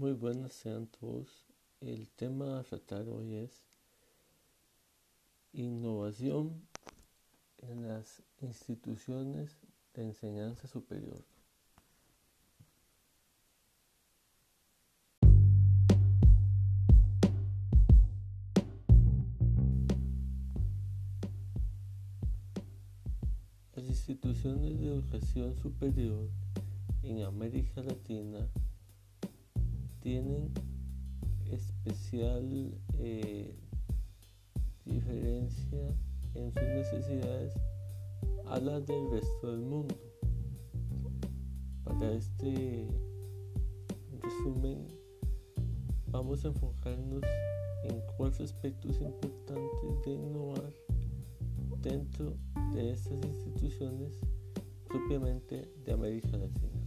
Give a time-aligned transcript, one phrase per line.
[0.00, 1.28] Muy buenas sean todos.
[1.82, 3.66] El tema a tratar hoy es
[5.52, 6.66] innovación
[7.58, 9.58] en las instituciones
[9.92, 11.22] de enseñanza superior.
[23.74, 26.30] Las instituciones de educación superior
[27.02, 28.48] en América Latina
[30.00, 30.50] tienen
[31.50, 33.54] especial eh,
[34.84, 35.94] diferencia
[36.34, 37.54] en sus necesidades
[38.46, 39.94] a las del resto del mundo.
[41.84, 42.88] Para este
[44.22, 44.86] resumen
[46.08, 47.22] vamos a enfocarnos
[47.84, 50.72] en cuáles aspectos importantes de innovar
[51.82, 52.36] dentro
[52.72, 54.18] de estas instituciones
[54.88, 56.79] propiamente de América Latina.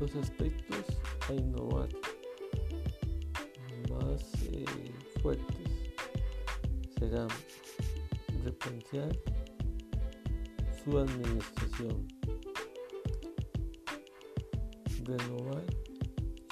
[0.00, 1.88] Los aspectos a innovar
[3.90, 4.64] más eh,
[5.22, 5.68] fuertes.
[6.98, 7.28] Serán
[8.44, 9.16] replantear
[10.84, 12.06] su administración,
[15.04, 15.64] renovar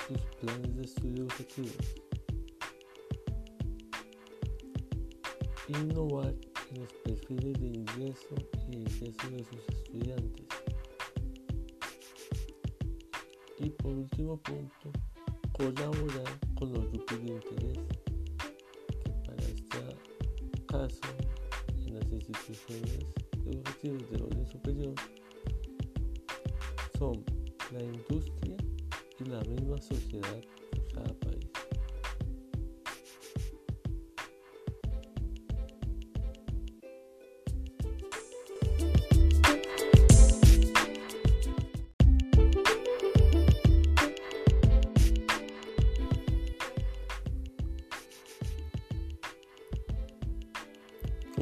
[0.09, 1.95] sus planes de estudio objetivos,
[5.69, 6.35] innovar
[6.71, 8.35] en los perfiles de ingreso
[8.71, 10.47] y ingreso de sus estudiantes.
[13.63, 14.91] Y por último punto,
[15.53, 17.79] colaborar con los grupos de interés,
[19.05, 21.01] que para este caso
[21.77, 22.99] en las instituciones
[23.47, 24.95] educativas de orden superior
[26.99, 27.25] son
[27.73, 28.57] la industria
[29.21, 30.41] y la misma sociedad
[30.73, 31.15] de cada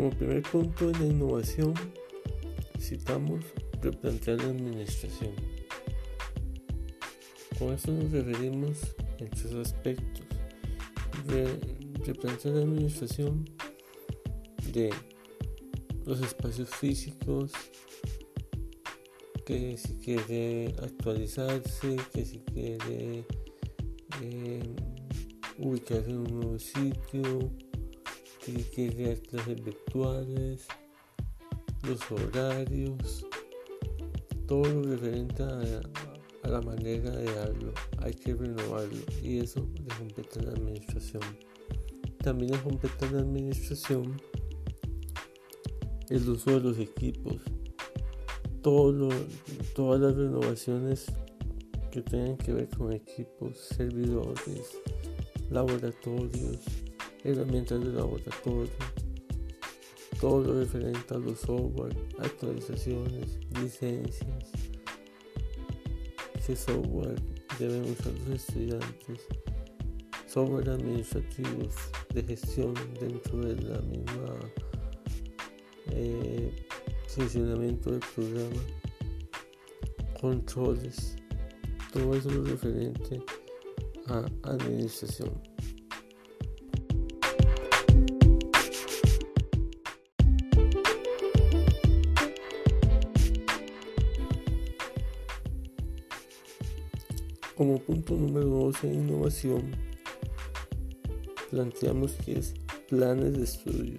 [0.01, 1.75] Como primer punto de la innovación,
[2.79, 3.45] citamos
[3.83, 5.35] replantear la administración.
[7.59, 8.79] Con esto nos referimos
[9.19, 10.25] en tres aspectos.
[11.27, 11.49] Re
[12.07, 13.45] replantear la administración
[14.73, 14.89] de
[16.07, 17.53] los espacios físicos,
[19.45, 23.27] que si quiere actualizarse, que si quiere
[24.23, 24.63] eh,
[25.59, 27.53] ubicarse en un nuevo sitio,
[28.53, 30.67] que quiere crear clases virtuales,
[31.83, 33.27] los horarios,
[34.47, 35.81] todo lo referente a,
[36.43, 41.23] a, la manera de darlo, hay que renovarlo y eso le compete a la administración.
[42.19, 44.21] También le compete a la administración
[46.09, 47.37] el uso de los equipos,
[48.63, 49.09] todo lo,
[49.75, 51.07] todas las renovaciones
[51.91, 54.77] que tengan que ver con equipos, servidores,
[55.51, 56.59] laboratorios,
[57.25, 58.71] herramientas de laboratorio,
[60.21, 64.51] todo lo referente a los software, actualizaciones, licencias,
[66.47, 67.21] qué software
[67.59, 69.27] deben usar los estudiantes,
[70.27, 71.75] software administrativos
[72.15, 74.37] de gestión dentro de la misma
[75.91, 76.67] eh,
[77.07, 78.63] funcionamiento del programa,
[80.21, 81.17] controles,
[81.93, 83.23] todo eso lo referente
[84.07, 85.50] a administración.
[97.61, 99.73] Como punto número 2 en innovación,
[101.51, 102.55] planteamos que es
[102.89, 103.99] planes de estudio.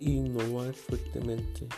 [0.00, 1.68] Innovar fuertemente.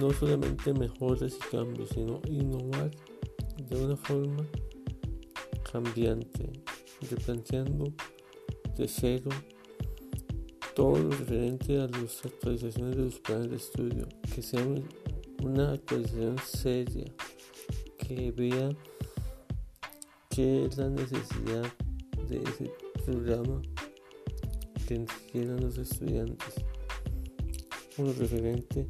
[0.00, 2.90] No solamente mejoras y cambios, sino innovar
[3.58, 4.46] de una forma
[5.70, 6.50] cambiante,
[7.10, 7.92] replanteando
[8.78, 9.28] de cero
[10.74, 14.82] todo lo referente a las actualizaciones de los planes de estudio, que sean
[15.42, 17.12] una actualización seria
[17.98, 18.70] que vea
[20.30, 21.64] qué es la necesidad
[22.28, 22.70] de ese
[23.04, 23.60] programa
[24.86, 26.54] que quieran los estudiantes
[27.98, 28.86] uno referente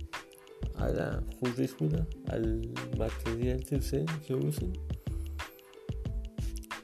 [0.76, 4.36] a la currícula al material que usen, que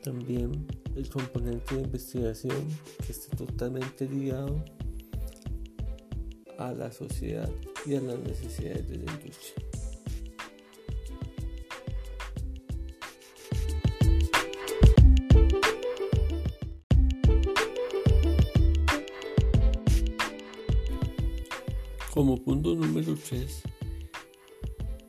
[0.03, 0.67] también
[0.97, 2.67] el componente de investigación
[3.05, 4.64] que esté totalmente ligado
[6.59, 7.49] a la sociedad
[7.88, 9.55] las necesidades de la industria.
[22.12, 23.62] Como punto número 3,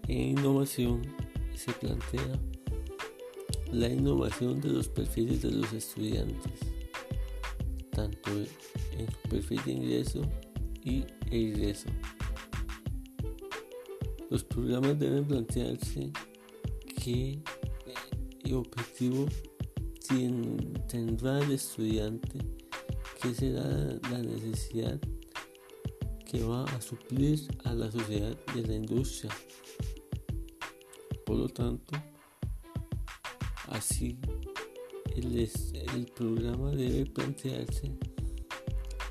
[0.08, 1.02] en innovación
[1.56, 2.40] se plantea
[3.74, 6.60] la innovación de los perfiles de los estudiantes,
[7.90, 10.22] tanto en su perfil de ingreso
[10.84, 11.90] y egreso.
[14.30, 16.12] Los programas deben plantearse
[17.04, 17.42] qué
[18.54, 19.26] objetivo
[20.88, 22.40] tendrá el estudiante,
[23.22, 23.64] qué será
[24.12, 25.00] la necesidad
[26.26, 29.32] que va a suplir a la sociedad a la industria.
[31.26, 31.96] Por lo tanto,
[33.70, 34.18] Así,
[35.16, 37.92] el, programa debe plantearse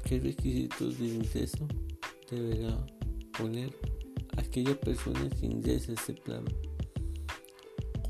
[0.04, 1.68] qué requisitos de ingreso
[2.28, 2.76] deberá
[3.38, 3.70] poner
[4.38, 6.44] aquella persona que ingrese a este plan,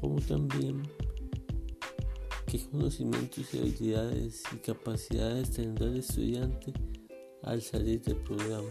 [0.01, 0.83] como también
[2.47, 6.73] qué conocimientos y habilidades y capacidades tendrá el estudiante
[7.43, 8.71] al salir del programa.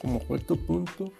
[0.00, 1.12] Como cuarto punto,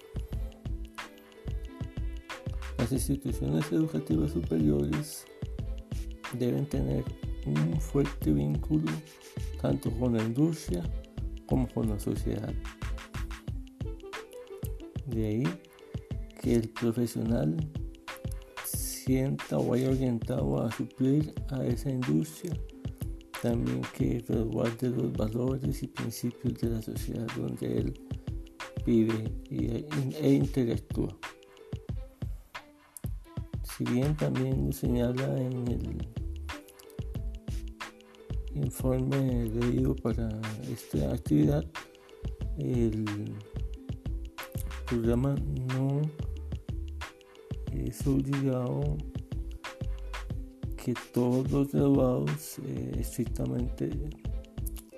[2.79, 5.25] las instituciones educativas superiores
[6.39, 7.05] deben tener
[7.47, 8.93] un fuerte vínculo
[9.61, 10.83] tanto con la industria
[11.47, 12.53] como con la sociedad.
[15.07, 15.45] De ahí
[16.41, 17.57] que el profesional
[18.65, 22.53] sienta o vaya orientado a suplir a esa industria,
[23.43, 27.95] también que resguarde los valores y principios de la sociedad donde él
[28.85, 31.17] vive e interactúa.
[33.63, 36.09] Si bien también señala en el
[38.55, 40.29] informe leído para
[40.71, 41.65] esta actividad,
[42.59, 43.05] el
[44.87, 45.37] programa
[45.75, 46.03] no
[47.73, 48.97] es obligado
[50.77, 53.91] que todos los graduados eh, estrictamente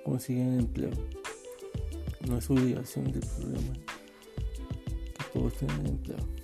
[0.03, 1.20] consigan empleo
[2.27, 3.73] no es obligación del programa
[5.17, 6.40] que todos tengan empleo.